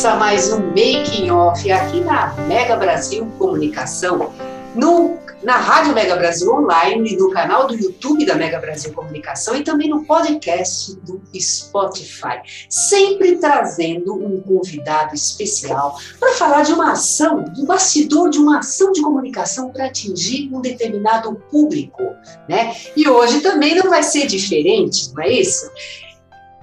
[0.00, 4.32] Começa mais um Making Off aqui na Mega Brasil Comunicação,
[4.74, 9.62] no, na Rádio Mega Brasil Online, no canal do YouTube da Mega Brasil Comunicação e
[9.62, 12.40] também no podcast do Spotify.
[12.70, 18.92] Sempre trazendo um convidado especial para falar de uma ação, do bastidor de uma ação
[18.92, 22.02] de comunicação para atingir um determinado público.
[22.48, 22.74] Né?
[22.96, 25.70] E hoje também não vai ser diferente, não é isso?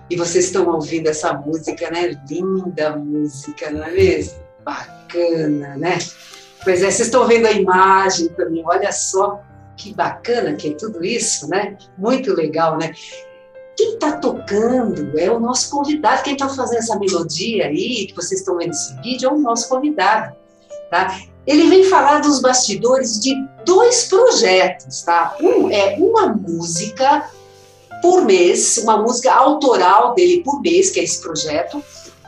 [0.09, 2.17] E vocês estão ouvindo essa música, né?
[2.29, 4.39] Linda música, não é mesmo?
[4.63, 5.97] Bacana, né?
[6.63, 9.41] Pois é, vocês estão vendo a imagem também, olha só
[9.77, 11.77] que bacana que é tudo isso, né?
[11.97, 12.93] Muito legal, né?
[13.77, 18.41] Quem está tocando é o nosso convidado, quem está fazendo essa melodia aí, que vocês
[18.41, 20.35] estão vendo esse vídeo, é o nosso convidado,
[20.89, 21.15] tá?
[21.45, 25.37] Ele vem falar dos bastidores de dois projetos, tá?
[25.39, 27.29] Um é uma música
[28.01, 31.83] por mês, uma música autoral dele por mês, que é esse projeto,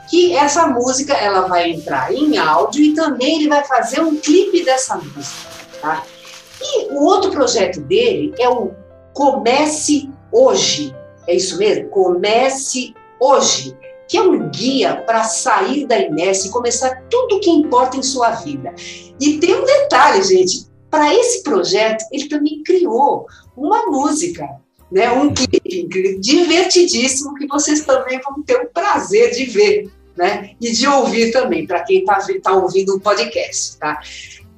[0.08, 4.64] que essa música ela vai entrar em áudio e também ele vai fazer um clipe
[4.64, 6.02] dessa música, tá?
[6.60, 8.72] E o outro projeto dele é o
[9.14, 10.94] Comece Hoje,
[11.26, 11.88] é isso mesmo?
[11.88, 13.76] Comece Hoje,
[14.08, 18.02] que é um guia para sair da inércia e começar tudo o que importa em
[18.02, 18.74] sua vida.
[19.20, 23.26] E tem um detalhe, gente, para esse projeto ele também criou
[23.56, 24.48] uma música
[24.90, 25.10] né?
[25.10, 30.50] Um clipe divertidíssimo que vocês também vão ter o prazer de ver, né?
[30.60, 34.00] E de ouvir também, para quem está tá ouvindo o podcast, tá?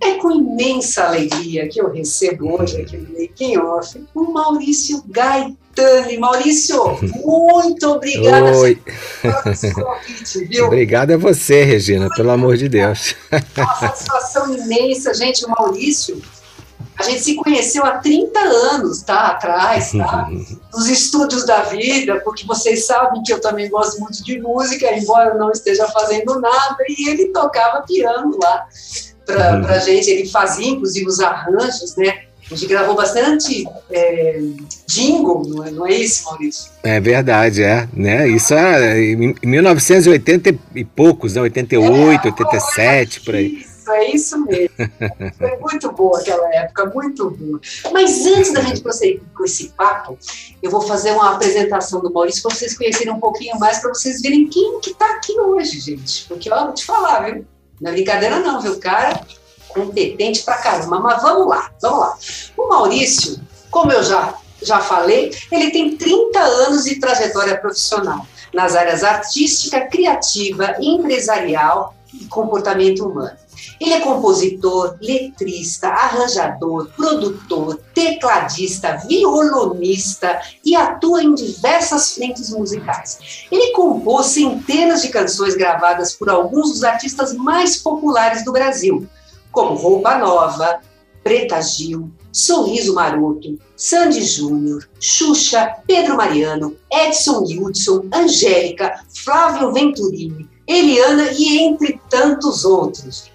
[0.00, 6.18] É com imensa alegria que eu recebo hoje aqui no Making Off o Maurício Gaetani.
[6.18, 8.76] Maurício, muito obrigada Oi.
[9.22, 10.66] pelo convite, viu?
[10.66, 13.14] Obrigado a você, Regina, pelo amor de Deus.
[13.56, 15.44] Uma satisfação imensa, gente.
[15.46, 16.20] O Maurício
[17.02, 19.28] a gente se conheceu há 30 anos, tá?
[19.28, 20.28] Atrás, tá?
[20.72, 25.30] Nos estúdios da vida, porque vocês sabem que eu também gosto muito de música, embora
[25.30, 28.66] eu não esteja fazendo nada, e ele tocava piano lá
[29.26, 29.80] pra, uhum.
[29.80, 32.22] gente, ele fazia inclusive os arranjos, né?
[32.50, 34.40] A gente gravou bastante é,
[34.86, 36.70] jingle, não é, não é isso, Maurício?
[36.82, 37.88] É verdade, é.
[37.94, 38.28] Né?
[38.28, 41.40] Isso é em 1980 e poucos, né?
[41.40, 43.71] 88, é, 87, por aí.
[43.92, 44.74] É isso mesmo.
[45.38, 47.60] Foi muito boa aquela época, muito boa.
[47.92, 50.18] Mas antes da gente prosseguir com esse papo,
[50.62, 54.20] eu vou fazer uma apresentação do Maurício para vocês conhecerem um pouquinho mais, para vocês
[54.20, 56.26] verem quem que está aqui hoje, gente.
[56.28, 57.46] Porque, ó, vou te falar, viu?
[57.80, 59.20] Não é brincadeira não, viu, cara?
[59.68, 61.00] Competente pra caramba.
[61.00, 62.16] Mas vamos lá, vamos lá.
[62.56, 68.76] O Maurício, como eu já, já falei, ele tem 30 anos de trajetória profissional nas
[68.76, 73.36] áreas artística, criativa, empresarial e comportamento humano.
[73.80, 83.46] Ele é compositor, letrista, arranjador, produtor, tecladista, violonista e atua em diversas frentes musicais.
[83.50, 89.08] Ele compôs centenas de canções gravadas por alguns dos artistas mais populares do Brasil,
[89.50, 90.80] como Roupa Nova,
[91.22, 101.30] Preta Gil, Sorriso Maroto, Sandy Júnior, Xuxa, Pedro Mariano, Edson Hudson, Angélica, Flávio Venturini, Eliana
[101.32, 103.30] e entre tantos outros.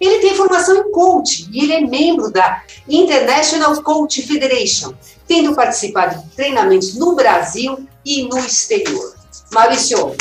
[0.00, 4.94] Ele tem formação em coaching e ele é membro da International Coach Federation,
[5.26, 9.14] tendo participado de treinamentos no Brasil e no exterior.
[9.52, 10.14] Maurício,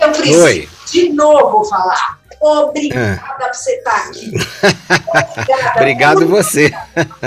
[0.00, 0.68] eu preciso Oi.
[0.90, 2.20] de novo falar.
[2.40, 3.36] Obrigada ah.
[3.38, 4.32] por você estar aqui.
[5.38, 5.76] Obrigada.
[5.76, 6.72] Obrigado você.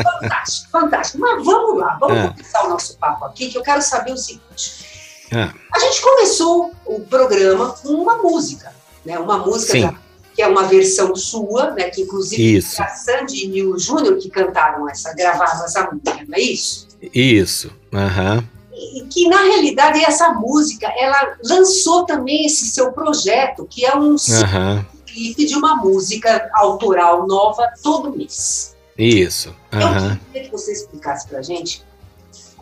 [0.03, 1.19] Fantástico, fantástico.
[1.19, 2.27] Mas vamos lá, vamos ah.
[2.31, 4.85] começar o nosso papo aqui, que eu quero saber o seguinte.
[5.33, 5.53] Ah.
[5.73, 8.73] A gente começou o programa com uma música,
[9.05, 9.19] né?
[9.19, 10.05] Uma música da
[10.35, 12.81] que é uma versão sua, né, que inclusive isso.
[12.83, 16.87] a Sandy e o Júnior que cantaram essa, gravaram essa música, não é isso?
[17.13, 18.43] Isso, aham.
[18.71, 19.07] Uhum.
[19.09, 24.85] Que na realidade essa música, ela lançou também esse seu projeto, que é um uhum.
[25.05, 28.75] clipe de uma música autoral nova todo mês.
[28.97, 29.55] Isso.
[29.71, 30.09] Uhum.
[30.09, 31.85] Eu queria que você explicasse pra gente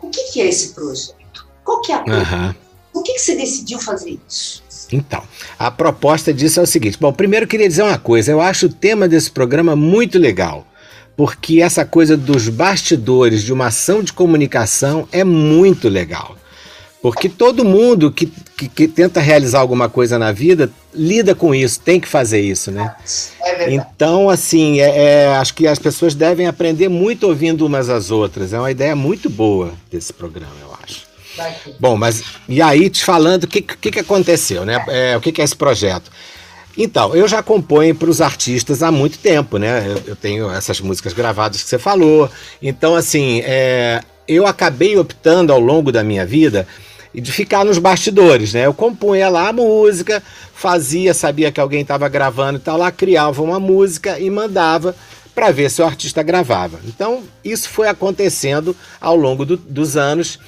[0.00, 2.54] o que, que é esse projeto, qual que é a uhum.
[2.92, 4.62] Por que, que você decidiu fazer isso?
[4.92, 5.22] Então,
[5.58, 8.66] a proposta disso é o seguinte: bom, primeiro eu queria dizer uma coisa, eu acho
[8.66, 10.66] o tema desse programa muito legal
[11.16, 16.36] porque essa coisa dos bastidores de uma ação de comunicação é muito legal.
[17.00, 21.78] Porque todo mundo que, que, que, tenta realizar alguma coisa na vida lida com isso,
[21.80, 22.94] tem que fazer isso, né?
[23.42, 28.10] É então, assim, é, é, acho que as pessoas devem aprender muito ouvindo umas às
[28.10, 28.54] outras.
[28.54, 30.63] É uma ideia muito boa desse programa.
[31.78, 34.84] Bom, mas e aí te falando o que, que, que aconteceu, né?
[34.88, 36.10] É, o que, que é esse projeto?
[36.76, 39.84] Então, eu já componho para os artistas há muito tempo, né?
[39.86, 42.28] Eu, eu, tenho essas músicas gravadas que você falou.
[42.60, 46.66] Então, assim, é, eu acabei optando ao longo da minha vida
[47.14, 48.66] de ficar nos bastidores, né?
[48.66, 50.20] Eu compunha lá a música,
[50.52, 54.96] fazia, sabia que alguém estava gravando e tal, lá criava uma música e mandava
[55.32, 56.80] para ver se o artista gravava.
[56.84, 60.40] Então, isso foi acontecendo ao longo do, dos anos.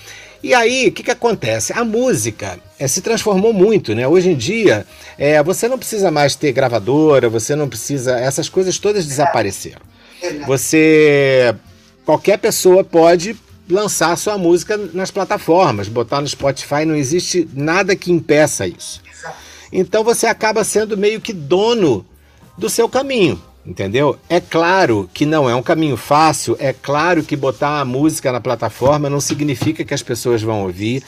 [0.42, 1.72] E aí, o que, que acontece?
[1.72, 4.06] A música é, se transformou muito, né?
[4.06, 4.86] Hoje em dia,
[5.18, 8.18] é, você não precisa mais ter gravadora, você não precisa.
[8.18, 9.82] Essas coisas todas desapareceram.
[10.46, 11.54] Você.
[12.04, 13.36] Qualquer pessoa pode
[13.68, 19.02] lançar sua música nas plataformas, botar no Spotify, não existe nada que impeça isso.
[19.72, 22.06] Então você acaba sendo meio que dono
[22.56, 23.42] do seu caminho.
[23.66, 24.16] Entendeu?
[24.28, 28.40] É claro que não é um caminho fácil, é claro que botar a música na
[28.40, 31.02] plataforma não significa que as pessoas vão ouvir.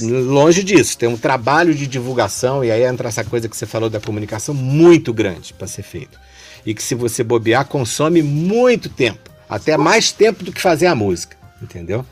[0.00, 3.90] Longe disso, tem um trabalho de divulgação, e aí entra essa coisa que você falou
[3.90, 6.18] da comunicação muito grande para ser feito.
[6.64, 10.94] E que se você bobear, consome muito tempo, até mais tempo do que fazer a
[10.94, 12.06] música, entendeu?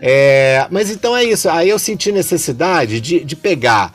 [0.00, 3.92] É, mas então é isso, aí eu senti necessidade de, de pegar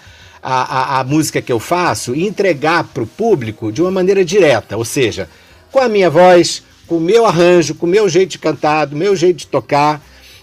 [0.49, 4.23] a, a, a música que eu faço e entregar para o público de uma maneira
[4.23, 5.27] direta, ou seja,
[5.69, 8.95] com a minha voz, com o meu arranjo, com o meu jeito de cantar, do
[8.95, 10.01] meu jeito de tocar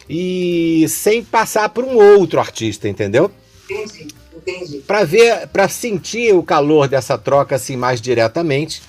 [0.08, 3.30] e sem passar por um outro artista, entendeu?
[3.64, 4.76] Entendi, entendi.
[4.86, 8.82] Para ver, para sentir o calor dessa troca assim mais diretamente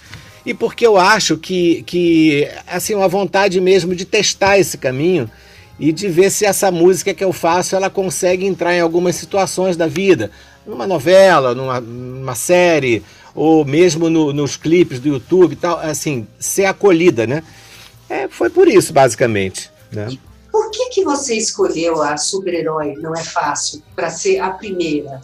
[0.46, 5.32] e porque eu acho que, que assim uma vontade mesmo de testar esse caminho
[5.80, 9.78] e de ver se essa música que eu faço ela consegue entrar em algumas situações
[9.78, 10.30] da vida
[10.66, 13.04] numa novela, numa, numa série,
[13.34, 17.44] ou mesmo no, nos clipes do YouTube e tal, assim, ser acolhida, né?
[18.10, 19.70] É, foi por isso, basicamente.
[19.92, 20.08] Né?
[20.52, 25.20] Por que, que você escolheu a super-herói Não é Fácil para ser a primeira?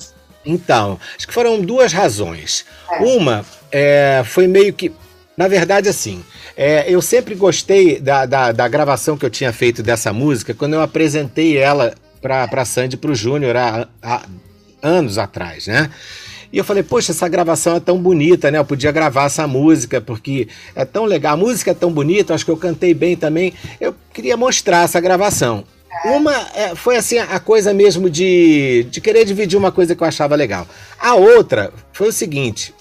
[0.46, 2.66] Então, acho que foram duas razões.
[2.92, 3.00] É.
[3.00, 4.92] Uma é, foi meio que.
[5.38, 6.24] Na verdade, assim,
[6.58, 10.74] é, eu sempre gostei da, da, da, gravação que eu tinha feito dessa música quando
[10.74, 14.24] eu apresentei ela para Sandy para o Júnior há, há
[14.82, 15.90] anos atrás, né?
[16.54, 18.58] E eu falei, poxa, essa gravação é tão bonita, né?
[18.58, 21.34] Eu podia gravar essa música, porque é tão legal.
[21.34, 23.54] A música é tão bonita, acho que eu cantei bem também.
[23.80, 25.64] Eu queria mostrar essa gravação.
[26.06, 30.08] Uma é, foi assim a coisa mesmo de, de querer dividir uma coisa que eu
[30.08, 30.68] achava legal.
[31.00, 32.74] A outra foi o seguinte: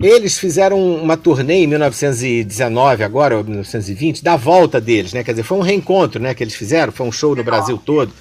[0.00, 5.22] eles fizeram uma turnê em 1919, agora, ou 1920, da volta deles, né?
[5.22, 6.34] Quer dizer, foi um reencontro, né?
[6.34, 8.12] Que eles fizeram, foi um show no Brasil todo.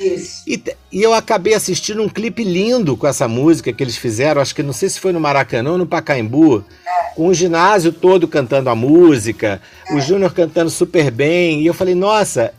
[0.00, 0.62] E,
[0.92, 4.62] e, eu acabei assistindo um clipe lindo com essa música que eles fizeram, acho que
[4.62, 7.14] não sei se foi no Maracanã ou no Pacaembu, é.
[7.14, 9.94] com o ginásio todo cantando a música, é.
[9.94, 12.52] o Júnior cantando super bem, e eu falei, nossa.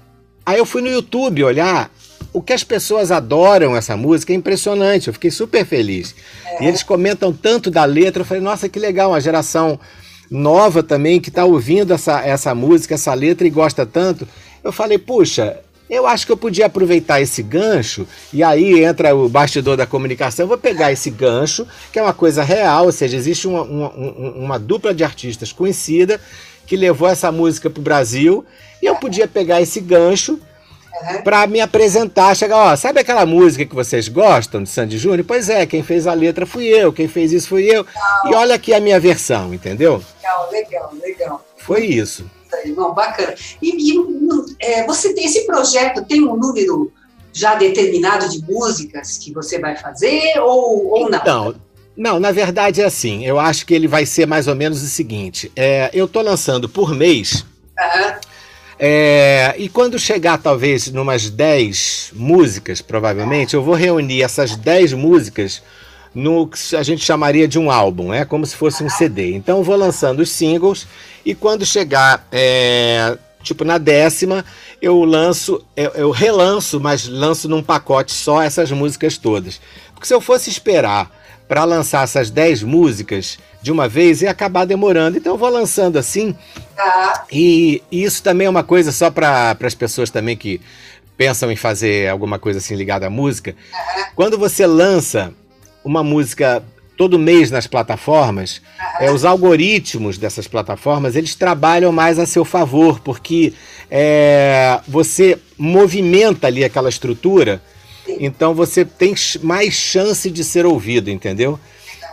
[0.46, 1.90] Aí eu fui no YouTube olhar
[2.34, 6.16] o que as pessoas adoram essa música, é impressionante, eu fiquei super feliz.
[6.46, 6.64] É.
[6.64, 9.80] E eles comentam tanto da letra, eu falei, nossa, que legal, uma geração
[10.30, 14.28] nova também que está ouvindo essa, essa música, essa letra e gosta tanto.
[14.64, 15.60] Eu falei, puxa,
[15.94, 20.44] eu acho que eu podia aproveitar esse gancho, e aí entra o bastidor da comunicação.
[20.44, 23.90] Eu vou pegar esse gancho, que é uma coisa real, ou seja, existe uma, uma,
[23.90, 26.20] uma dupla de artistas conhecida
[26.66, 28.46] que levou essa música para o Brasil,
[28.82, 30.40] e eu podia pegar esse gancho
[31.24, 35.26] para me apresentar, chegar, ó, sabe aquela música que vocês gostam de Sandy Júnior?
[35.28, 37.84] Pois é, quem fez a letra fui eu, quem fez isso fui eu.
[37.84, 38.32] Legal.
[38.32, 40.02] E olha aqui a minha versão, entendeu?
[40.22, 41.46] Legal, legal, legal.
[41.58, 42.26] Foi isso
[42.66, 43.36] irmão, bacana.
[43.62, 46.92] E, e é, você tem esse projeto, tem um número
[47.32, 51.24] já determinado de músicas que você vai fazer ou, ou não?
[51.24, 51.56] Não.
[51.96, 53.24] Não, na verdade é assim.
[53.24, 56.68] Eu acho que ele vai ser mais ou menos o seguinte: é, eu estou lançando
[56.68, 57.46] por mês.
[57.80, 58.14] Uhum.
[58.80, 65.62] É, e quando chegar, talvez, numas 10 músicas, provavelmente, eu vou reunir essas 10 músicas
[66.14, 69.34] no que a gente chamaria de um álbum, é como se fosse um CD.
[69.34, 70.88] Então eu vou lançando os singles
[71.26, 74.46] e quando chegar, é, tipo na décima,
[74.82, 79.60] eu lanço, eu, eu relanço, mas lanço num pacote só essas músicas todas.
[79.94, 81.10] Porque se eu fosse esperar
[81.48, 85.18] para lançar essas 10 músicas de uma vez, ia acabar demorando.
[85.18, 86.36] Então eu vou lançando assim.
[86.76, 87.26] Tá.
[87.32, 90.60] E, e isso também é uma coisa só para as pessoas também que
[91.16, 93.56] pensam em fazer alguma coisa assim ligada à música.
[93.72, 94.04] Uhum.
[94.16, 95.34] Quando você lança
[95.84, 96.64] uma música
[96.98, 98.62] todo mês nas plataformas,
[99.00, 103.54] é, os algoritmos dessas plataformas eles trabalham mais a seu favor, porque
[103.90, 107.62] é, você movimenta ali aquela estrutura,
[108.08, 111.60] então você tem mais chance de ser ouvido, entendeu?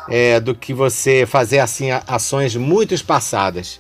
[0.08, 3.78] É, do que você fazer assim ações muito espaçadas.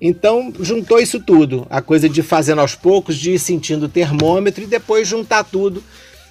[0.00, 4.64] Então juntou isso tudo, a coisa de fazendo aos poucos, de ir sentindo o termômetro
[4.64, 5.82] e depois juntar tudo.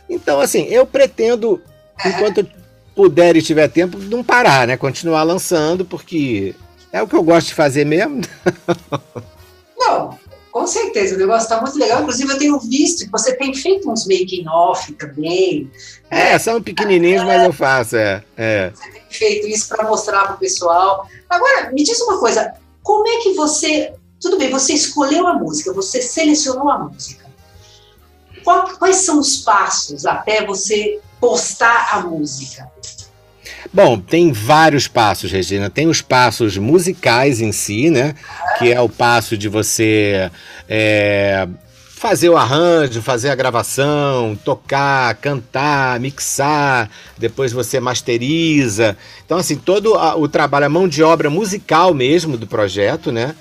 [0.10, 1.62] Então assim, eu pretendo,
[2.06, 2.59] enquanto eu
[3.00, 4.76] puder e tiver tempo, não parar, né?
[4.76, 6.54] Continuar lançando, porque
[6.92, 8.20] é o que eu gosto de fazer mesmo.
[9.80, 10.20] Não,
[10.52, 12.02] com certeza, o negócio está muito legal.
[12.02, 15.72] Inclusive, eu tenho visto que você tem feito uns making-off também.
[16.12, 16.40] É, né?
[16.40, 18.70] são pequenininhos, é, mas eu faço, é, é.
[18.76, 21.08] Você tem feito isso para mostrar para o pessoal.
[21.30, 22.54] Agora, me diz uma coisa,
[22.84, 23.94] como é que você...
[24.20, 27.30] Tudo bem, você escolheu a música, você selecionou a música.
[28.44, 32.70] Quais são os passos até você postar a música?
[33.74, 35.70] Bom, tem vários passos, Regina.
[35.70, 38.16] Tem os passos musicais em si, né?
[38.58, 40.32] Que é o passo de você
[40.68, 41.48] é,
[42.00, 48.98] fazer o arranjo, fazer a gravação, tocar, cantar, mixar, depois você masteriza.
[49.26, 53.36] Então, assim, todo o trabalho, a mão de obra musical mesmo do projeto, né?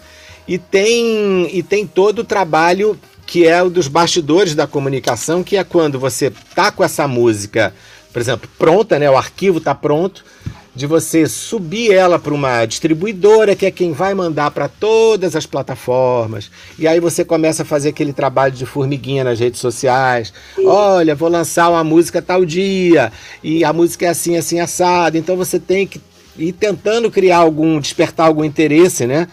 [0.47, 5.57] E tem, e tem todo o trabalho que é o dos bastidores da comunicação, que
[5.57, 7.73] é quando você tá com essa música
[8.13, 9.11] por exemplo, pronta, né?
[9.11, 10.25] O arquivo está pronto,
[10.75, 15.47] de você subir ela para uma distribuidora, que é quem vai mandar para todas as
[15.47, 16.51] plataformas.
[16.79, 20.33] E aí você começa a fazer aquele trabalho de formiguinha nas redes sociais.
[20.65, 25.19] Olha, vou lançar uma música tal dia, e a música é assim, assim, assada.
[25.19, 26.01] Então você tem que
[26.37, 29.29] ir tentando criar algum, despertar algum interesse, né?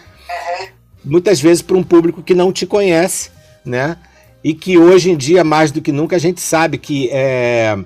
[1.04, 3.30] Muitas vezes para um público que não te conhece,
[3.66, 3.96] né?
[4.42, 7.76] E que hoje em dia, mais do que nunca, a gente sabe que é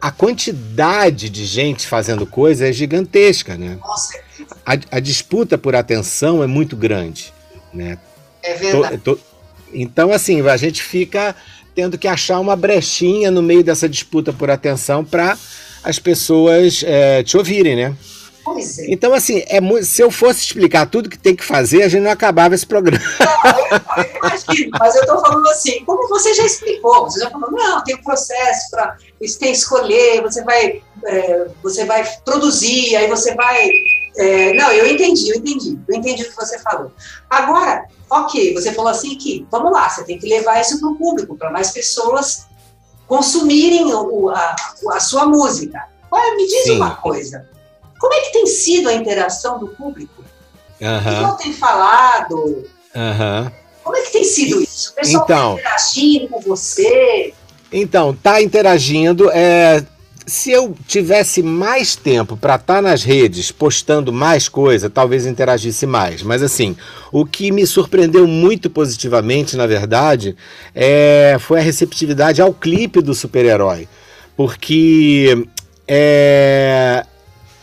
[0.00, 3.78] a quantidade de gente fazendo coisa é gigantesca, né?
[4.64, 7.32] A, a, disputa por atenção é muito grande,
[7.74, 7.98] né?
[8.42, 8.98] É verdade.
[8.98, 9.22] Tô, tô,
[9.72, 11.34] então, assim, a gente fica
[11.74, 15.36] tendo que achar uma brechinha no meio dessa disputa por atenção para
[15.82, 17.96] as pessoas é, te ouvirem, né?
[18.56, 18.92] É.
[18.92, 22.10] Então, assim, é se eu fosse explicar tudo que tem que fazer, a gente não
[22.10, 23.02] acabava esse programa.
[23.20, 27.30] Não, eu, eu imagino, mas eu estou falando assim, como você já explicou, você já
[27.30, 32.04] falou, não, tem um processo para você tem que escolher, você vai, é, você vai
[32.24, 33.70] produzir, aí você vai.
[34.16, 36.92] É, não, eu entendi, eu entendi, eu entendi o que você falou.
[37.28, 40.96] Agora, ok, você falou assim que, vamos lá, você tem que levar isso para o
[40.96, 42.46] público, para mais pessoas
[43.06, 44.54] consumirem o, a,
[44.92, 45.84] a sua música.
[46.10, 46.76] Olha, me diz Sim.
[46.76, 47.48] uma coisa.
[47.98, 50.24] Como é que tem sido a interação do público?
[50.80, 50.98] Uhum.
[50.98, 52.36] O pessoal tem falado?
[52.94, 53.50] Uhum.
[53.82, 54.90] Como é que tem sido isso?
[54.90, 57.34] O pessoal então, tá interagindo com você?
[57.72, 59.30] Então, tá interagindo.
[59.30, 59.84] É,
[60.28, 65.86] se eu tivesse mais tempo para estar tá nas redes postando mais coisa, talvez interagisse
[65.86, 66.22] mais.
[66.22, 66.76] Mas assim,
[67.10, 70.36] o que me surpreendeu muito positivamente, na verdade,
[70.74, 73.88] é, foi a receptividade ao clipe do super-herói.
[74.36, 75.46] Porque
[75.86, 77.04] é,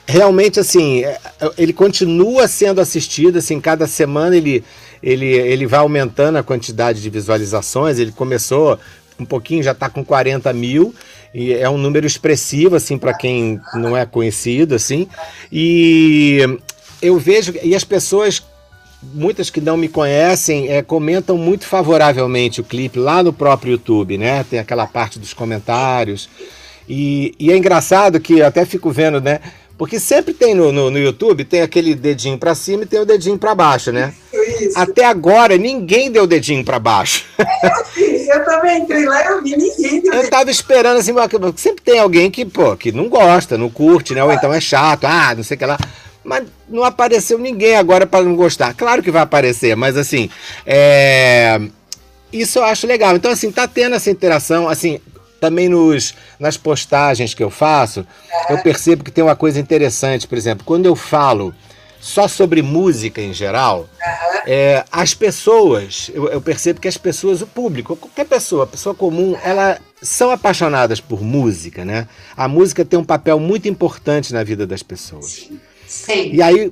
[0.08, 1.20] realmente assim, é,
[1.58, 4.64] ele continua sendo assistido, assim, cada semana ele,
[5.02, 8.80] ele, ele vai aumentando a quantidade de visualizações, ele começou
[9.20, 10.94] um pouquinho, já está com 40 mil,
[11.34, 15.08] e é um número expressivo, assim, para quem não é conhecido, assim,
[15.52, 16.40] e
[17.02, 18.44] eu vejo, e as pessoas,
[19.02, 24.18] muitas que não me conhecem, é, comentam muito favoravelmente o clipe lá no próprio YouTube,
[24.18, 26.30] né, tem aquela parte dos comentários,
[26.88, 29.40] e, e é engraçado que eu até fico vendo, né,
[29.78, 33.06] porque sempre tem no, no, no YouTube, tem aquele dedinho para cima e tem o
[33.06, 34.14] dedinho para baixo, né?
[34.34, 34.80] Isso.
[34.80, 37.26] Até agora, ninguém deu o dedinho para baixo.
[37.38, 41.14] É, eu também entrei lá e eu vi ninguém deu Eu tava esperando assim,
[41.58, 44.24] sempre tem alguém que, pô, que não gosta, não curte, né?
[44.24, 45.78] Ou então é chato, ah, não sei o que lá.
[46.24, 48.74] Mas não apareceu ninguém agora para não gostar.
[48.74, 50.30] Claro que vai aparecer, mas assim,
[50.66, 51.60] é...
[52.32, 53.16] isso eu acho legal.
[53.16, 55.00] Então, assim, tá tendo essa interação, assim,
[55.40, 58.06] também nos, nas postagens que eu faço,
[58.50, 61.54] eu percebo que tem uma coisa interessante, por exemplo, quando eu falo
[62.00, 63.90] só sobre música em geral,
[64.46, 68.94] é, as pessoas, eu, eu, percebo que as pessoas, o público, qualquer pessoa, a pessoa
[68.94, 72.08] comum, ela são apaixonadas por música, né?
[72.38, 75.26] A música tem um papel muito importante na vida das pessoas.
[75.26, 75.60] Sim.
[75.88, 76.32] Sim.
[76.34, 76.72] E aí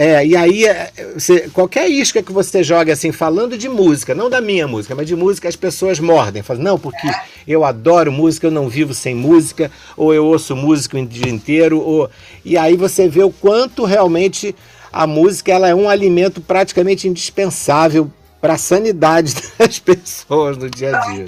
[0.00, 4.30] é, e aí, é, você, qualquer isca que você jogue assim, falando de música, não
[4.30, 6.40] da minha música, mas de música, as pessoas mordem.
[6.40, 7.08] Falam, não, porque
[7.48, 11.80] eu adoro música, eu não vivo sem música, ou eu ouço música o dia inteiro.
[11.80, 12.08] Ou...
[12.44, 14.54] E aí você vê o quanto realmente
[14.92, 18.08] a música ela é um alimento praticamente indispensável
[18.40, 21.26] para a sanidade das pessoas no dia a dia.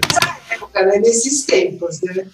[0.87, 0.99] né?
[0.99, 2.01] nesses tempos.
[2.03, 2.25] Né?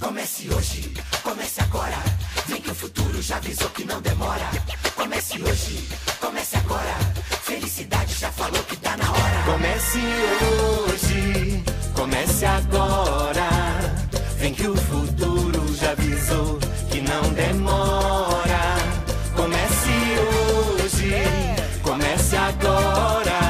[0.00, 0.92] Comece hoje,
[1.22, 2.21] comece agora.
[2.46, 4.50] Vem que o futuro já avisou que não demora.
[4.94, 5.88] Comece hoje,
[6.20, 6.94] comece agora.
[7.42, 9.42] Felicidade já falou que tá na hora.
[9.44, 9.98] Comece
[10.88, 13.48] hoje, comece agora.
[14.38, 16.58] Vem que o futuro já avisou
[16.90, 18.76] que não demora.
[19.36, 21.12] Comece hoje,
[21.82, 23.40] comece agora.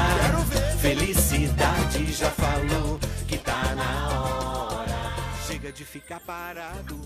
[0.79, 5.13] Felicidade já falou que tá na hora.
[5.47, 6.99] Chega de ficar parado.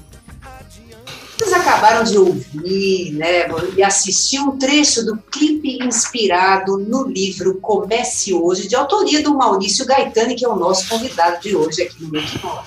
[1.38, 8.34] Vocês acabaram de ouvir né, e assistir um trecho do clipe inspirado no livro Comece
[8.34, 12.10] Hoje, de autoria do Maurício Gaetani, que é o nosso convidado de hoje aqui no
[12.10, 12.64] Mequimó.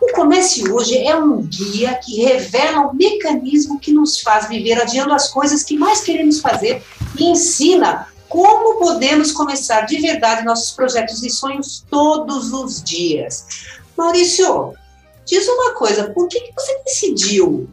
[0.00, 5.12] O Comece Hoje é um guia que revela o mecanismo que nos faz viver adiando
[5.12, 6.82] as coisas que mais queremos fazer
[7.18, 13.46] e ensina como podemos começar de verdade nossos projetos e sonhos todos os dias.
[13.96, 14.74] Maurício,
[15.30, 17.68] diz uma coisa, por que, que você decidiu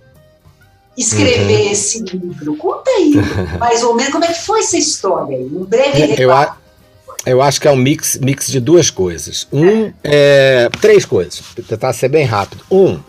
[0.96, 1.72] escrever uhum.
[1.72, 2.56] esse livro?
[2.56, 3.14] Conta aí,
[3.60, 5.38] mais ou menos, como é que foi essa história?
[5.38, 6.56] Um breve eu, a,
[7.26, 9.48] eu acho que é um mix, mix de duas coisas.
[9.52, 12.64] Um, é, três coisas, para tentar ser bem rápido.
[12.70, 13.00] Um,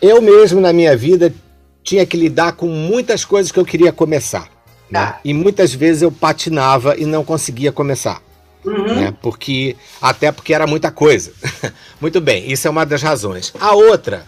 [0.00, 1.34] eu mesmo na minha vida
[1.82, 4.48] tinha que lidar com muitas coisas que eu queria começar.
[4.90, 5.00] Né?
[5.00, 5.20] Tá.
[5.24, 8.22] E muitas vezes eu patinava e não conseguia começar.
[8.66, 8.94] Uhum.
[8.94, 9.14] Né?
[9.22, 11.32] Porque, até porque era muita coisa.
[12.00, 13.52] Muito bem, isso é uma das razões.
[13.60, 14.26] A outra,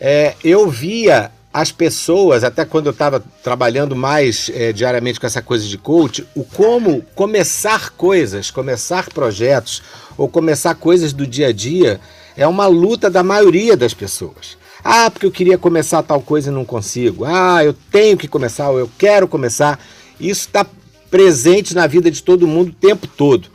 [0.00, 5.42] é, eu via as pessoas, até quando eu estava trabalhando mais é, diariamente com essa
[5.42, 9.82] coisa de coach, o como começar coisas, começar projetos
[10.16, 12.00] ou começar coisas do dia a dia
[12.36, 14.56] é uma luta da maioria das pessoas.
[14.82, 17.24] Ah, porque eu queria começar tal coisa e não consigo.
[17.24, 19.78] Ah, eu tenho que começar ou eu quero começar.
[20.18, 20.66] Isso está
[21.10, 23.48] presente na vida de todo mundo o tempo todo.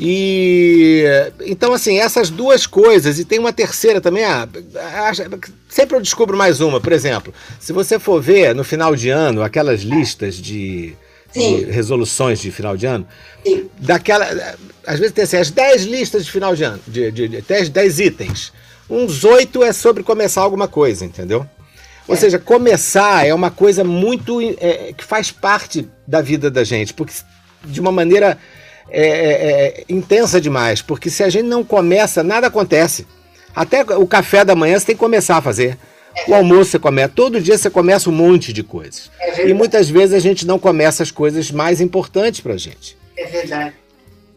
[0.00, 1.04] E
[1.40, 4.24] então, assim, essas duas coisas, e tem uma terceira também.
[4.24, 4.46] Ah,
[5.68, 9.42] sempre eu descubro mais uma, por exemplo, se você for ver no final de ano
[9.42, 10.94] aquelas listas de,
[11.34, 13.06] de resoluções de final de ano,
[13.44, 13.68] Sim.
[13.78, 14.26] daquela.
[14.86, 17.68] Às vezes tem assim, as 10 listas de final de ano, de, de, de 10,
[17.68, 18.52] 10 itens.
[18.88, 21.44] Uns oito é sobre começar alguma coisa, entendeu?
[22.06, 22.18] Ou é.
[22.18, 24.40] seja, começar é uma coisa muito.
[24.60, 27.12] É, que faz parte da vida da gente, porque
[27.64, 28.38] de uma maneira
[28.90, 33.06] é, é, é, intensa demais, porque se a gente não começa, nada acontece.
[33.54, 35.78] Até o café da manhã você tem que começar a fazer.
[36.26, 39.10] O almoço você começa, todo dia você começa um monte de coisas.
[39.20, 42.96] É e muitas vezes a gente não começa as coisas mais importantes pra gente.
[43.16, 43.74] É verdade.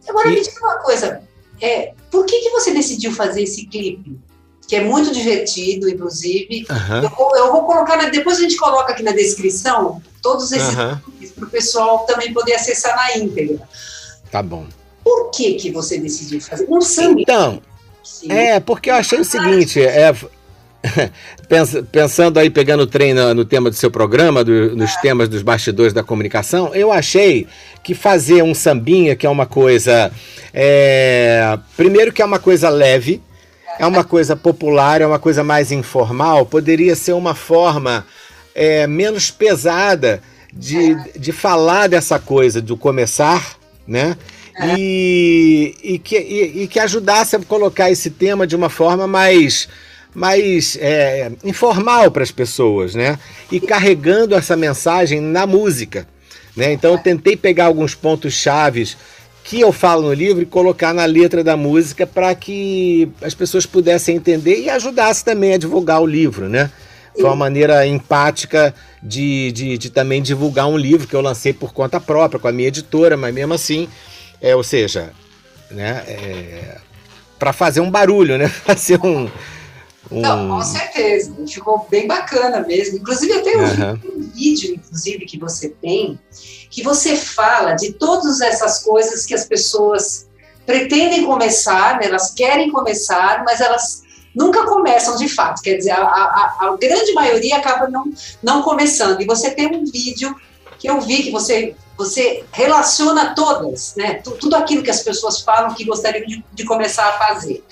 [0.08, 0.34] Agora e...
[0.34, 1.22] me diga uma coisa,
[1.60, 4.18] é, por que, que você decidiu fazer esse clipe?
[4.68, 6.66] Que é muito divertido, inclusive.
[6.70, 7.02] Uhum.
[7.02, 10.74] Eu, vou, eu, vou, colocar, na, depois a gente coloca aqui na descrição todos esses
[10.74, 10.96] uhum.
[11.34, 13.68] para o pessoal também poder acessar na íntegra.
[14.32, 14.64] Tá bom.
[15.04, 17.20] Por que que você decidiu fazer um samba?
[17.20, 17.60] Então,
[18.02, 18.32] Sim.
[18.32, 20.10] é porque eu achei o seguinte, é
[21.92, 25.42] pensando aí, pegando o trem no, no, tema do seu programa, do, nos temas dos
[25.42, 27.46] bastidores da comunicação, eu achei
[27.84, 30.10] que fazer um sambinha, que é uma coisa.
[30.54, 33.20] É, primeiro, que é uma coisa leve,
[33.78, 38.06] é uma coisa popular, é uma coisa mais informal, poderia ser uma forma
[38.54, 44.16] é, menos pesada de, de falar dessa coisa, do começar né?
[44.56, 44.74] É.
[44.76, 49.68] E, e, que, e, e, que ajudasse a colocar esse tema de uma forma mais,
[50.14, 53.18] mais é, informal para as pessoas, né?
[53.50, 56.06] E carregando essa mensagem na música.
[56.56, 56.72] Né?
[56.72, 58.96] Então eu tentei pegar alguns pontos chaves
[59.44, 63.66] que eu falo no livro e colocar na letra da música para que as pessoas
[63.66, 66.70] pudessem entender e ajudasse também a divulgar o livro, né?
[67.14, 71.72] Foi uma maneira empática de, de, de, também divulgar um livro que eu lancei por
[71.72, 73.88] conta própria, com a minha editora, mas mesmo assim,
[74.40, 75.12] é, ou seja,
[75.70, 76.78] né, é,
[77.38, 78.48] para fazer um barulho, né?
[78.64, 79.28] Fazer um,
[80.10, 80.20] um...
[80.20, 82.98] Não, com certeza, ficou bem bacana mesmo.
[82.98, 84.00] Inclusive, eu tenho uhum.
[84.16, 86.18] um vídeo, inclusive, que você tem,
[86.70, 90.28] que você fala de todas essas coisas que as pessoas
[90.64, 92.06] pretendem começar, né?
[92.06, 94.01] elas querem começar, mas elas
[94.34, 98.10] nunca começam de fato, quer dizer, a, a, a, grande maioria acaba não,
[98.42, 99.20] não começando.
[99.20, 100.34] E você tem um vídeo
[100.78, 104.14] que eu vi que você, você relaciona todas, né?
[104.14, 107.64] Tudo aquilo que as pessoas falam que gostariam de, de começar a fazer.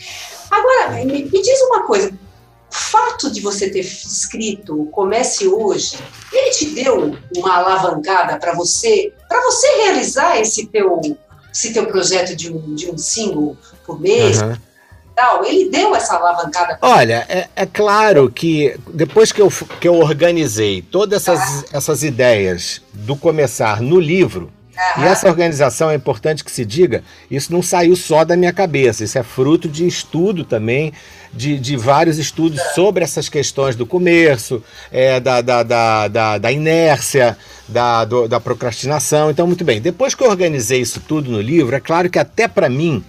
[0.51, 5.99] Agora, me, me diz uma coisa, o fato de você ter escrito Comece Hoje,
[6.33, 11.01] ele te deu uma alavancada para você, para você realizar esse teu,
[11.53, 14.70] esse teu projeto de um, de um single por mês, uhum
[15.21, 16.79] tal, ele deu essa alavancada.
[16.81, 21.65] Olha, é, é, claro que depois que eu, que eu organizei todas essas, ah.
[21.73, 24.51] essas ideias do começar no livro,
[24.99, 29.05] E essa organização é importante que se diga, isso não saiu só da minha cabeça,
[29.05, 30.91] isso é fruto de estudo também,
[31.35, 36.51] de, de vários estudos sobre essas questões do comércio, é, da, da, da, da, da
[36.51, 37.37] inércia,
[37.69, 39.31] da, do, da procrastinação.
[39.31, 39.83] Então, muito bem.
[39.83, 43.05] Depois que eu organizei isso tudo no livro, é claro que até para mim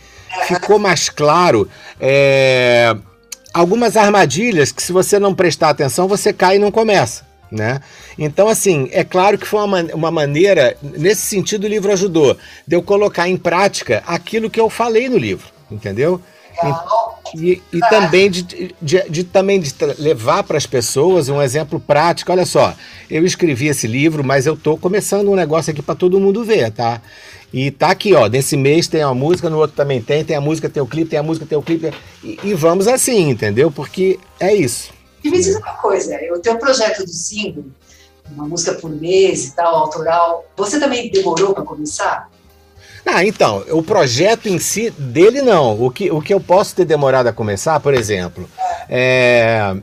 [0.48, 2.96] ficou mais claro é,
[3.54, 7.30] algumas armadilhas que, se você não prestar atenção, você cai e não começa.
[7.52, 7.82] Né?
[8.17, 12.76] Então, assim, é claro que foi uma, uma maneira, nesse sentido, o livro ajudou, de
[12.76, 16.22] eu colocar em prática aquilo que eu falei no livro, entendeu?
[17.36, 22.32] E, e, também de, de, de, também de levar para as pessoas um exemplo prático.
[22.32, 22.76] Olha só,
[23.10, 26.72] eu escrevi esse livro, mas eu estou começando um negócio aqui para todo mundo ver,
[26.72, 27.02] tá?
[27.54, 28.28] E tá aqui, ó.
[28.28, 31.10] Nesse mês tem uma música, no outro também tem, tem a música, tem o clipe,
[31.10, 31.94] tem a música, tem o clipe.
[32.24, 33.70] E, e vamos assim, entendeu?
[33.70, 34.92] Porque é isso.
[35.24, 37.66] E me diz uma coisa, eu tenho um projeto do single,
[38.32, 40.46] uma música por mês e tal, autoral.
[40.56, 42.30] Você também demorou para começar?
[43.06, 45.82] Ah, então, o projeto em si, dele não.
[45.82, 48.50] O que, o que eu posso ter demorado a começar, por exemplo,
[48.88, 49.76] é.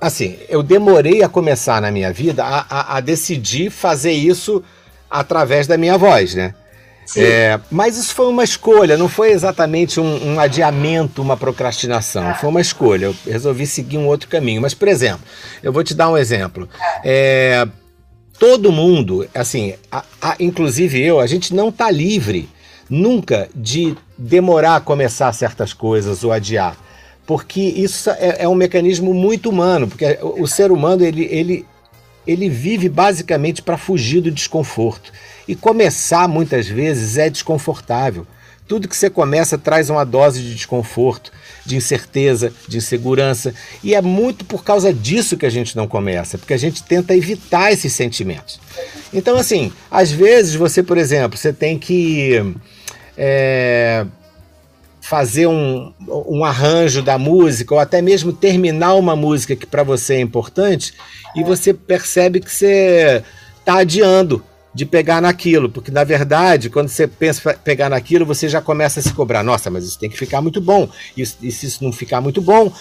[0.00, 4.64] Assim, eu demorei a começar na minha vida a, a, a decidir fazer isso
[5.10, 6.54] através da minha voz, né?
[7.16, 12.34] É, mas isso foi uma escolha, não foi exatamente um, um, adiamento, uma procrastinação.
[12.34, 13.06] Foi uma escolha.
[13.06, 14.62] Eu resolvi seguir um outro caminho.
[14.62, 15.20] Mas, por exemplo,
[15.62, 16.68] eu vou te dar um exemplo.
[17.04, 17.66] É,
[18.38, 22.48] todo mundo, assim, a, a, inclusive eu, a gente não está livre
[22.88, 26.76] nunca de demorar a começar certas coisas ou adiar.
[27.26, 31.66] Porque isso é, é um mecanismo muito humano, porque o, o ser humano ele, ele,
[32.26, 35.12] ele vive basicamente para fugir do desconforto.
[35.50, 38.24] E começar muitas vezes é desconfortável.
[38.68, 41.32] Tudo que você começa traz uma dose de desconforto,
[41.66, 43.52] de incerteza, de insegurança.
[43.82, 47.16] E é muito por causa disso que a gente não começa, porque a gente tenta
[47.16, 48.60] evitar esses sentimentos.
[49.12, 52.54] Então, assim, às vezes você, por exemplo, você tem que
[53.18, 54.06] é,
[55.00, 55.92] fazer um,
[56.28, 60.94] um arranjo da música, ou até mesmo terminar uma música que para você é importante,
[61.34, 63.24] e você percebe que você
[63.58, 68.60] está adiando de pegar naquilo, porque na verdade, quando você pensa pegar naquilo, você já
[68.60, 69.42] começa a se cobrar.
[69.42, 70.88] Nossa, mas isso tem que ficar muito bom.
[71.16, 72.72] E, se isso não ficar muito bom,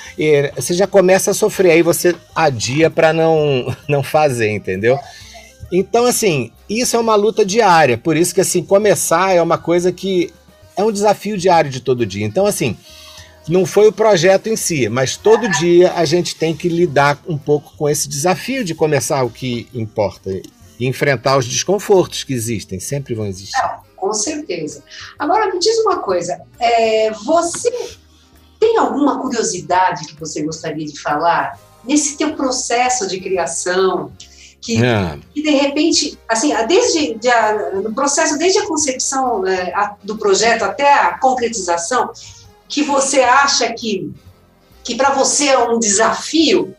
[0.55, 1.71] você já começa a sofrer.
[1.71, 4.99] Aí você adia para não, não fazer, entendeu?
[5.71, 7.97] Então, assim, isso é uma luta diária.
[7.97, 10.31] Por isso que, assim, começar é uma coisa que
[10.77, 12.25] é um desafio diário de todo dia.
[12.25, 12.77] Então, assim,
[13.47, 17.37] não foi o projeto em si, mas todo dia a gente tem que lidar um
[17.37, 20.39] pouco com esse desafio de começar o que importa
[20.79, 23.61] e enfrentar os desconfortos que existem, sempre vão existir.
[23.61, 24.83] Não, com certeza.
[25.17, 27.97] Agora me diz uma coisa, é, você
[28.59, 34.11] tem alguma curiosidade que você gostaria de falar nesse teu processo de criação?
[34.61, 35.17] Que, é.
[35.33, 40.17] que de repente, assim, desde de a, no processo, desde a concepção é, a, do
[40.17, 42.11] projeto até a concretização,
[42.67, 44.13] que você acha que,
[44.83, 46.75] que para você é um desafio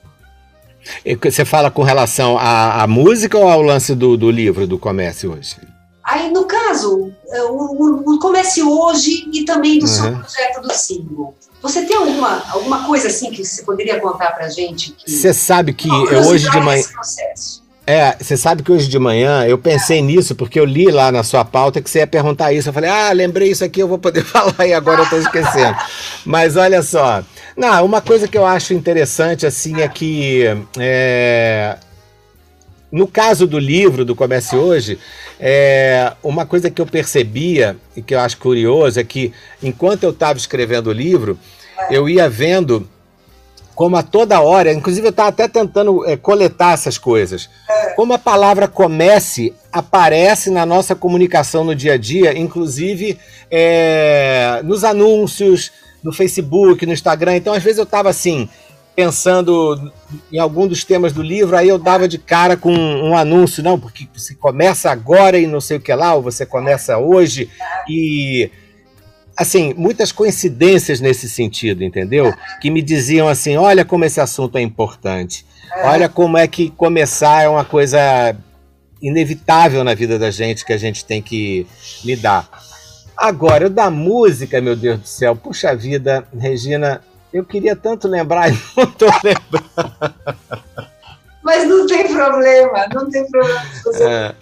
[1.23, 5.33] você fala com relação à, à música ou ao lance do, do livro, do comércio
[5.33, 5.57] hoje?
[6.05, 9.89] Aí, no caso, é, o, o, comércio hoje e também do uhum.
[9.89, 11.35] seu projeto do single.
[11.63, 14.95] Você tem alguma, alguma coisa assim que você poderia contar pra gente?
[15.07, 16.83] Você sabe que eu hoje de manhã.
[17.87, 20.03] É, você sabe que hoje de manhã eu pensei é.
[20.03, 22.69] nisso, porque eu li lá na sua pauta que você ia perguntar isso.
[22.69, 25.77] Eu falei, ah, lembrei isso aqui, eu vou poder falar e agora eu tô esquecendo.
[26.25, 27.23] Mas olha só,
[27.61, 30.45] não, uma coisa que eu acho interessante assim é que
[30.79, 31.77] é,
[32.91, 34.99] no caso do livro do Comece Hoje,
[35.39, 40.11] é, uma coisa que eu percebia e que eu acho curioso é que enquanto eu
[40.11, 41.39] estava escrevendo o livro,
[41.91, 42.89] eu ia vendo
[43.75, 47.51] como a toda hora, inclusive eu estava até tentando é, coletar essas coisas,
[47.95, 53.19] como a palavra comece aparece na nossa comunicação no dia a dia, inclusive
[53.51, 55.71] é, nos anúncios,
[56.03, 57.37] no Facebook, no Instagram.
[57.37, 58.49] Então, às vezes eu estava assim,
[58.95, 59.93] pensando
[60.33, 63.79] em algum dos temas do livro, aí eu dava de cara com um, anúncio, não,
[63.79, 67.49] porque você começa agora e não sei o que lá, ou você começa hoje,
[67.89, 68.51] e
[69.37, 72.35] assim, muitas coincidências nesse sentido, entendeu?
[72.61, 75.47] Que me diziam assim: olha como esse assunto é importante,
[75.83, 78.37] olha como é que começar é uma coisa
[79.01, 81.67] inevitável na vida da gente que a gente tem que
[82.05, 82.49] lidar.
[83.21, 88.51] Agora, o da música, meu Deus do céu, puxa vida, Regina, eu queria tanto lembrar
[88.51, 90.15] e não estou lembrando.
[91.43, 94.35] Mas não tem problema, não tem problema se você é.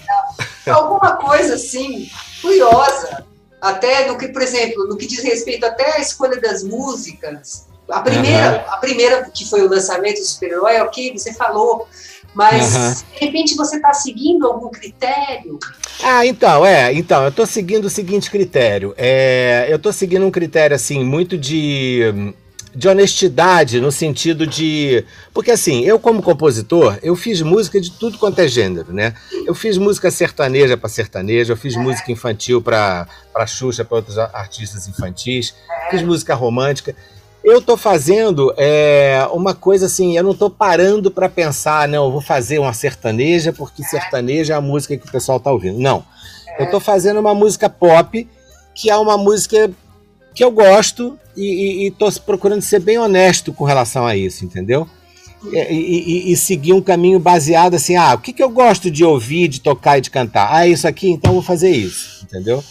[0.71, 2.09] Alguma coisa assim,
[2.41, 3.25] curiosa,
[3.61, 7.67] até no que, por exemplo, no que diz respeito até à escolha das músicas.
[7.91, 8.75] A primeira, uhum.
[8.75, 11.89] a primeira que foi o lançamento do super-herói, ok, você falou,
[12.39, 12.93] Mas, uhum.
[12.93, 15.59] de repente, você está seguindo algum critério?
[16.01, 16.93] Ah, então, é.
[16.93, 18.95] Então, eu estou seguindo o seguinte critério.
[18.97, 22.33] É, eu estou seguindo um critério, assim, muito de
[22.75, 28.19] de honestidade no sentido de porque assim eu como compositor eu fiz música de tudo
[28.19, 29.15] quanto é gênero né
[29.47, 34.19] eu fiz música sertaneja para sertaneja eu fiz música infantil para para Xuxa para outros
[34.19, 35.55] artistas infantis
[35.91, 36.95] fiz música romântica
[37.51, 42.13] eu tô fazendo é, uma coisa assim, eu não tô parando para pensar, não, eu
[42.13, 45.79] vou fazer uma sertaneja porque sertaneja é a música que o pessoal tá ouvindo.
[45.79, 46.05] Não.
[46.59, 48.29] Eu tô fazendo uma música pop
[48.75, 49.71] que é uma música
[50.35, 54.45] que eu gosto e, e, e tô procurando ser bem honesto com relação a isso,
[54.45, 54.89] entendeu?
[55.53, 59.05] E, e, e, seguir um caminho baseado assim, ah, o que, que eu gosto de
[59.05, 60.49] ouvir, de tocar e de cantar?
[60.53, 62.63] Ah, isso aqui, então eu vou fazer isso, entendeu?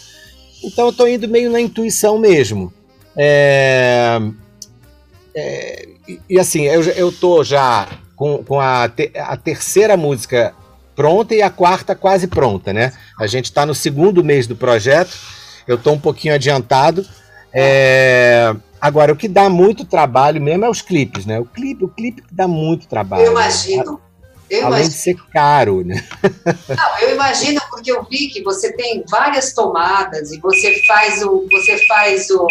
[0.62, 2.72] Então eu tô indo meio na intuição mesmo.
[3.16, 4.20] É,
[5.34, 10.54] é, e, e, assim, eu, eu tô já com, com a, te, a terceira música
[10.96, 12.92] pronta e a quarta quase pronta, né?
[13.18, 15.16] A gente está no segundo mês do projeto,
[15.66, 17.06] eu estou um pouquinho adiantado.
[17.52, 21.38] É, agora, o que dá muito trabalho mesmo é os clipes, né?
[21.38, 23.24] O clipe, o clipe dá muito trabalho.
[23.24, 24.00] Eu imagino.
[24.50, 24.88] Eu Além imagino.
[24.88, 26.02] de ser caro, né?
[26.68, 31.46] Não, eu imagino porque eu vi que você tem várias tomadas e você faz o,
[31.50, 32.46] você faz o,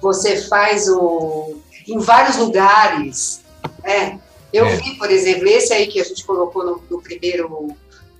[0.00, 1.56] você faz o
[1.86, 3.40] em vários lugares.
[3.84, 4.16] É.
[4.52, 4.76] Eu é.
[4.76, 7.68] vi, por exemplo, esse aí que a gente colocou no, no primeiro,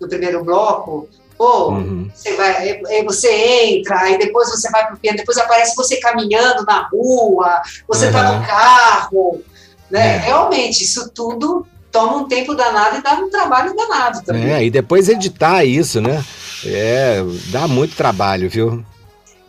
[0.00, 1.08] no primeiro bloco.
[1.36, 2.10] Pô, uhum.
[2.14, 6.88] você, vai, você entra, aí depois você vai pro piano, depois aparece você caminhando na
[6.88, 8.12] rua, você uhum.
[8.12, 9.42] tá no carro.
[9.90, 10.16] Né?
[10.16, 10.18] É.
[10.18, 14.50] Realmente, isso tudo toma um tempo danado e dá um trabalho danado também.
[14.50, 16.24] É, e depois editar isso, né?
[16.64, 18.82] É, dá muito trabalho, viu?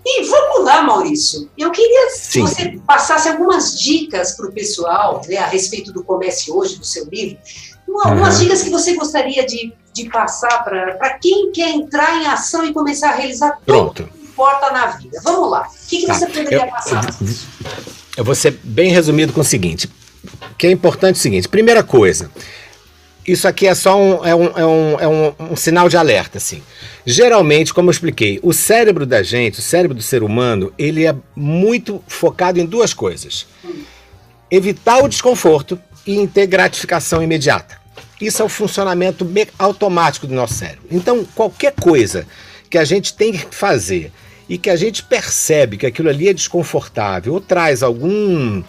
[0.10, 1.50] E vamos lá, Maurício.
[1.58, 6.50] Eu queria que você passasse algumas dicas para o pessoal né, a respeito do Comece
[6.50, 7.38] Hoje, do seu livro.
[8.06, 8.44] Algumas uhum.
[8.44, 13.10] dicas que você gostaria de, de passar para quem quer entrar em ação e começar
[13.10, 14.04] a realizar Pronto.
[14.04, 15.20] tudo que importa na vida.
[15.24, 15.68] Vamos lá.
[15.68, 16.14] O que, que tá.
[16.14, 17.06] você poderia eu, passar?
[18.16, 19.90] Eu vou ser bem resumido com o seguinte.
[20.58, 22.32] Que é importante o seguinte: primeira coisa,
[23.28, 26.38] isso aqui é só um, é um, é um, é um, um, sinal de alerta,
[26.38, 26.64] assim.
[27.06, 31.14] Geralmente, como eu expliquei, o cérebro da gente, o cérebro do ser humano, ele é
[31.36, 33.46] muito focado em duas coisas:
[34.50, 37.78] evitar o desconforto e ter gratificação imediata.
[38.20, 40.86] Isso é o funcionamento automático do nosso cérebro.
[40.90, 42.26] Então, qualquer coisa
[42.70, 44.12] que a gente tem que fazer
[44.50, 48.64] e que a gente percebe que aquilo ali é desconfortável ou traz algum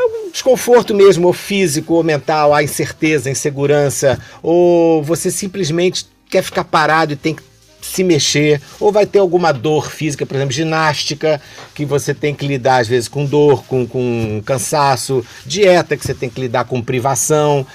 [0.00, 6.06] é um desconforto mesmo, ou físico, ou mental, a incerteza, a insegurança, ou você simplesmente
[6.28, 7.42] quer ficar parado e tem que
[7.82, 11.40] se mexer, ou vai ter alguma dor física, por exemplo, ginástica,
[11.74, 16.14] que você tem que lidar às vezes com dor, com, com cansaço, dieta que você
[16.14, 17.66] tem que lidar com privação.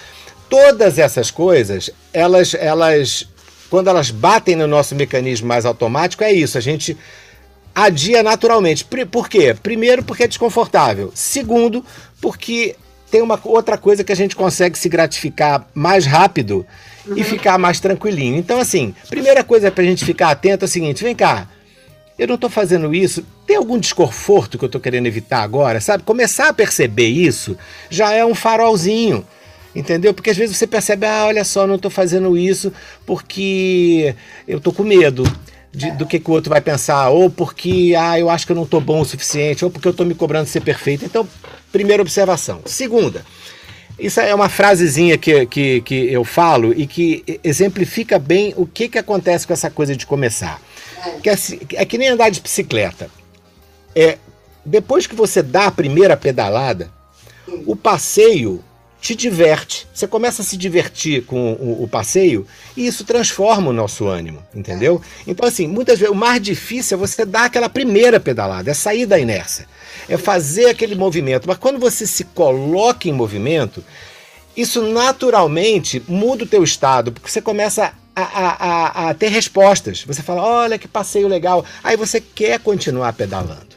[0.50, 3.28] Todas essas coisas, elas, elas,
[3.70, 6.96] quando elas batem no nosso mecanismo mais automático, é isso, a gente
[7.76, 8.86] adia naturalmente.
[8.86, 9.54] Por quê?
[9.62, 11.12] Primeiro, porque é desconfortável.
[11.14, 11.84] Segundo,
[12.22, 12.76] porque
[13.12, 16.66] tem uma outra coisa que a gente consegue se gratificar mais rápido
[17.08, 17.18] uhum.
[17.18, 18.38] e ficar mais tranquilinho.
[18.38, 21.48] Então, assim, primeira coisa para a gente ficar atento é o seguinte: vem cá,
[22.18, 23.26] eu não estou fazendo isso.
[23.46, 26.04] Tem algum desconforto que eu estou querendo evitar agora, sabe?
[26.04, 27.58] Começar a perceber isso
[27.90, 29.26] já é um farolzinho.
[29.76, 30.14] Entendeu?
[30.14, 32.72] Porque às vezes você percebe, ah, olha só, não estou fazendo isso
[33.06, 34.16] porque
[34.48, 35.24] eu estou com medo
[35.70, 38.56] de, do que, que o outro vai pensar, ou porque ah, eu acho que eu
[38.56, 41.04] não estou bom o suficiente, ou porque eu estou me cobrando de ser perfeito.
[41.04, 41.28] Então,
[41.76, 42.62] primeira observação.
[42.66, 43.26] Segunda,
[44.00, 48.88] isso é uma frasezinha que, que, que eu falo e que exemplifica bem o que,
[48.88, 50.62] que acontece com essa coisa de começar.
[51.22, 51.36] Que é,
[51.74, 53.10] é que nem andar de bicicleta.
[53.94, 54.18] É,
[54.66, 56.90] depois que você dá a primeira pedalada,
[57.66, 58.64] o passeio
[59.06, 59.86] te diverte.
[59.94, 64.44] Você começa a se divertir com o, o, passeio e isso transforma o nosso ânimo,
[64.52, 65.00] entendeu?
[65.28, 69.06] Então, assim, muitas vezes o mais difícil é você dar aquela primeira pedalada, é sair
[69.06, 69.68] da inércia,
[70.10, 71.48] é fazer aquele movimento.
[71.48, 73.86] Mas quando você se coloca em movimento,
[74.58, 78.56] isso naturalmente muda o teu estado, porque você começa a, a,
[79.06, 80.04] a, a ter respostas.
[80.04, 81.64] Você fala, olha que passeio legal.
[81.84, 83.75] Aí você quer continuar pedalando.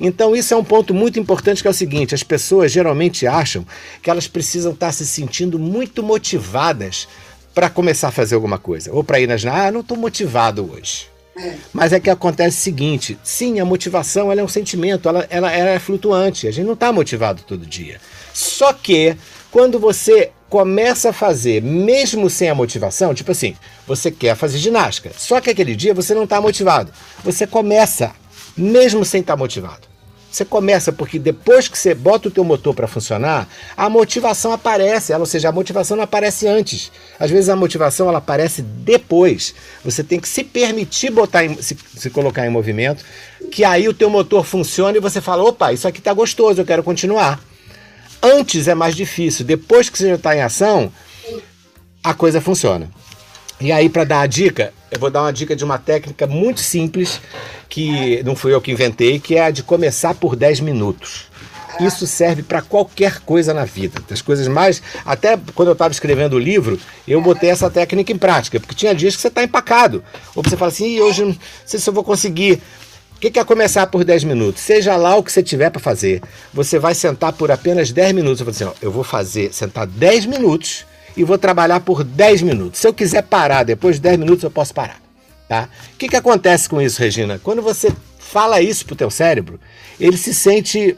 [0.00, 3.66] Então, isso é um ponto muito importante que é o seguinte: as pessoas geralmente acham
[4.02, 7.06] que elas precisam estar se sentindo muito motivadas
[7.54, 8.92] para começar a fazer alguma coisa.
[8.92, 9.44] Ou para ir nas.
[9.44, 11.08] Ah, não estou motivado hoje.
[11.36, 11.54] É.
[11.72, 15.52] Mas é que acontece o seguinte: sim, a motivação ela é um sentimento, ela, ela,
[15.52, 16.48] ela é flutuante.
[16.48, 18.00] A gente não está motivado todo dia.
[18.32, 19.16] Só que
[19.50, 23.56] quando você começa a fazer, mesmo sem a motivação, tipo assim,
[23.86, 26.92] você quer fazer ginástica, só que aquele dia você não está motivado.
[27.24, 28.12] Você começa
[28.60, 29.90] mesmo sem estar motivado.
[30.30, 35.12] Você começa porque depois que você bota o teu motor para funcionar, a motivação aparece,
[35.12, 36.92] ela, ou seja, a motivação não aparece antes.
[37.18, 39.52] Às vezes a motivação ela aparece depois.
[39.84, 43.04] Você tem que se permitir botar em, se, se colocar em movimento,
[43.50, 46.66] que aí o teu motor funciona e você fala, opa, isso aqui está gostoso, eu
[46.66, 47.40] quero continuar.
[48.22, 50.92] Antes é mais difícil, depois que você já está em ação,
[52.04, 52.88] a coisa funciona.
[53.60, 56.60] E aí, para dar a dica, eu vou dar uma dica de uma técnica muito
[56.60, 57.20] simples,
[57.68, 61.28] que não fui eu que inventei, que é a de começar por 10 minutos.
[61.78, 64.02] Isso serve para qualquer coisa na vida.
[64.08, 64.82] Das coisas mais.
[65.04, 68.94] Até quando eu estava escrevendo o livro, eu botei essa técnica em prática, porque tinha
[68.94, 70.02] dias que você está empacado.
[70.34, 72.62] Ou você fala assim, hoje não sei se eu vou conseguir.
[73.16, 74.62] O que, é começar por 10 minutos?
[74.62, 76.22] Seja lá o que você tiver para fazer.
[76.54, 78.40] Você vai sentar por apenas 10 minutos.
[78.40, 82.42] Eu vou dizer, ó, eu vou fazer, sentar 10 minutos e vou trabalhar por 10
[82.42, 82.80] minutos.
[82.80, 85.00] Se eu quiser parar depois de 10 minutos, eu posso parar.
[85.48, 85.68] Tá?
[85.94, 87.40] O que, que acontece com isso, Regina?
[87.42, 89.58] Quando você fala isso pro teu cérebro,
[89.98, 90.96] ele se sente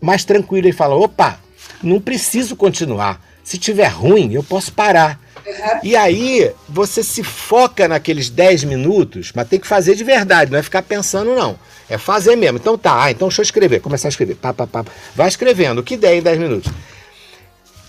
[0.00, 1.40] mais tranquilo e fala: opa,
[1.82, 3.20] não preciso continuar.
[3.42, 5.18] Se tiver ruim, eu posso parar.
[5.44, 5.80] Uhum.
[5.82, 10.58] E aí você se foca naqueles 10 minutos, mas tem que fazer de verdade, não
[10.58, 11.58] é ficar pensando, não.
[11.88, 12.58] É fazer mesmo.
[12.58, 14.36] Então tá, ah, então deixa eu escrever, começar a escrever.
[14.36, 14.84] Pá, pá, pá.
[15.16, 16.70] Vai escrevendo, o que der em 10 minutos.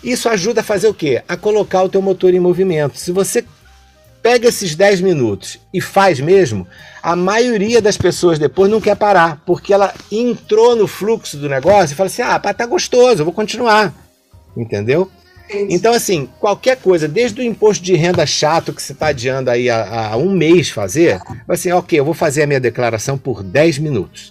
[0.04, 1.22] Isso ajuda a fazer o quê?
[1.28, 2.98] A colocar o teu motor em movimento.
[2.98, 3.44] Se você
[4.22, 6.68] pega esses 10 minutos e faz mesmo,
[7.02, 11.94] a maioria das pessoas depois não quer parar, porque ela entrou no fluxo do negócio
[11.94, 13.94] e fala assim: ah, tá gostoso, eu vou continuar.
[14.56, 15.10] Entendeu?
[15.52, 19.68] Então, assim, qualquer coisa, desde o imposto de renda chato que você está adiando aí
[19.68, 23.42] há, há, um mês fazer, vai assim, ok, eu vou fazer a minha declaração por
[23.42, 24.30] 10 minutos.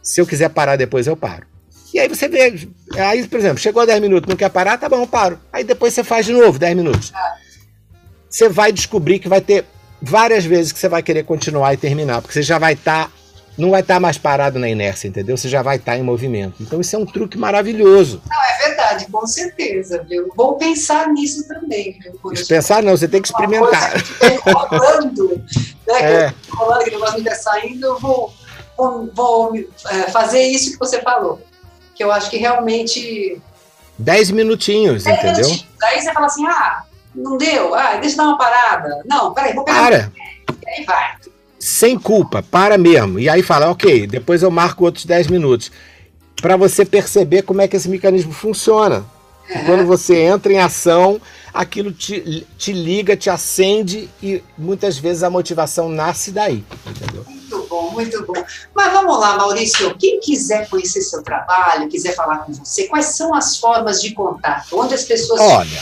[0.00, 1.46] Se eu quiser parar depois, eu paro.
[1.94, 2.68] E aí você vê,
[2.98, 5.38] aí, por exemplo, chegou a 10 minutos, não quer parar, tá bom, eu paro.
[5.52, 7.12] Aí depois você faz de novo, 10 minutos.
[8.28, 9.64] Você vai descobrir que vai ter
[10.02, 13.06] várias vezes que você vai querer continuar e terminar, porque você já vai estar.
[13.06, 13.12] Tá,
[13.56, 15.34] não vai estar tá mais parado na inércia, entendeu?
[15.34, 16.56] Você já vai estar tá em movimento.
[16.60, 18.20] Então, isso é um truque maravilhoso.
[18.28, 20.30] Não, é verdade, com certeza, viu?
[20.36, 22.20] Vou pensar nisso também, viu?
[22.46, 23.94] Pensar não, você tem que experimentar.
[24.44, 25.42] rolando,
[25.86, 26.02] né?
[26.02, 26.34] É.
[26.50, 28.34] Rolando, que o negócio não está saindo, eu vou,
[28.76, 31.40] vou, vou é, fazer isso que você falou
[31.96, 33.40] que eu acho que realmente.
[33.98, 35.46] Dez minutinhos, dez entendeu?
[35.46, 35.66] Minutinhos.
[35.80, 36.82] Daí você fala assim: ah,
[37.14, 39.02] não deu, ah, deixa eu dar uma parada.
[39.06, 39.82] Não, peraí, vou pegar.
[39.82, 40.12] Para.
[40.64, 41.14] E aí vai.
[41.58, 43.18] Sem culpa, para mesmo.
[43.18, 45.72] E aí fala, ok, depois eu marco outros 10 minutos.
[46.40, 49.04] Para você perceber como é que esse mecanismo funciona.
[49.48, 49.60] É.
[49.60, 51.20] Quando você entra em ação,
[51.56, 57.24] aquilo te, te liga, te acende e muitas vezes a motivação nasce daí, entendeu?
[57.26, 58.44] Muito bom, muito bom.
[58.74, 63.34] Mas vamos lá, Maurício, quem quiser conhecer seu trabalho, quiser falar com você, quais são
[63.34, 64.78] as formas de contato?
[64.78, 65.40] Onde as pessoas...
[65.40, 65.80] Olha,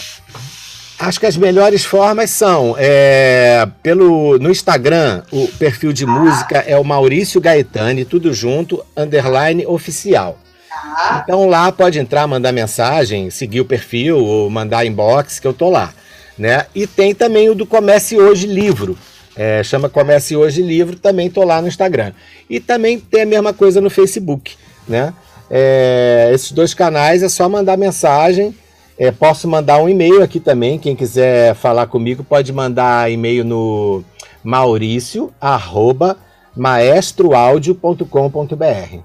[1.01, 6.09] acho que as melhores formas são é, pelo no Instagram, o perfil de ah.
[6.09, 10.39] música é o Maurício Gaetani, tudo junto, underline oficial.
[10.83, 11.23] Tá.
[11.23, 15.71] Então lá pode entrar, mandar mensagem, seguir o perfil ou mandar inbox que eu tô
[15.71, 15.93] lá,
[16.39, 16.67] né?
[16.75, 18.97] E tem também o do Comece Hoje Livro,
[19.37, 22.13] é, chama Comece Hoje Livro, também tô lá no Instagram.
[22.49, 24.57] E também tem a mesma coisa no Facebook,
[24.87, 25.13] né?
[25.51, 28.55] É, esses dois canais é só mandar mensagem.
[28.97, 30.79] É, posso mandar um e-mail aqui também.
[30.79, 34.05] Quem quiser falar comigo pode mandar e-mail no
[34.43, 36.17] maurício arroba
[36.57, 38.99] maestroaudio.com.br.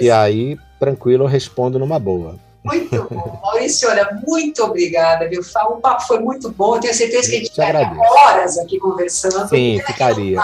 [0.00, 2.34] E aí tranquilo, eu respondo numa boa.
[2.64, 3.40] Muito bom.
[3.44, 5.40] Maurício, olha, muito obrigada, viu?
[5.40, 6.76] O papo foi muito bom.
[6.76, 9.48] Eu tenho certeza que a gente ficaria horas aqui conversando.
[9.48, 10.38] Sim, ficaria.